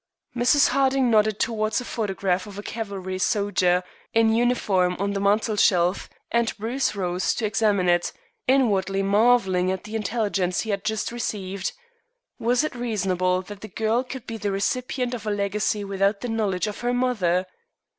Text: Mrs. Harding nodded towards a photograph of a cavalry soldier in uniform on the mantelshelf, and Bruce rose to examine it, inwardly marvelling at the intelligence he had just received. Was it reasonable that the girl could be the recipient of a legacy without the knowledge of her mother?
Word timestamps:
Mrs. 0.35 0.69
Harding 0.69 1.11
nodded 1.11 1.39
towards 1.39 1.79
a 1.79 1.85
photograph 1.85 2.47
of 2.47 2.57
a 2.57 2.63
cavalry 2.63 3.19
soldier 3.19 3.83
in 4.15 4.33
uniform 4.33 4.95
on 4.97 5.13
the 5.13 5.19
mantelshelf, 5.19 6.09
and 6.31 6.57
Bruce 6.57 6.95
rose 6.95 7.35
to 7.35 7.45
examine 7.45 7.87
it, 7.87 8.11
inwardly 8.47 9.03
marvelling 9.03 9.71
at 9.71 9.83
the 9.83 9.95
intelligence 9.95 10.61
he 10.61 10.71
had 10.71 10.83
just 10.83 11.11
received. 11.11 11.73
Was 12.39 12.63
it 12.63 12.73
reasonable 12.73 13.43
that 13.43 13.61
the 13.61 13.67
girl 13.67 14.03
could 14.03 14.25
be 14.25 14.37
the 14.37 14.51
recipient 14.51 15.13
of 15.13 15.27
a 15.27 15.29
legacy 15.29 15.83
without 15.83 16.21
the 16.21 16.29
knowledge 16.29 16.65
of 16.65 16.79
her 16.79 16.95
mother? 16.95 17.45